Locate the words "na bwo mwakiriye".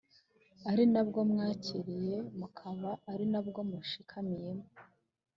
0.93-2.15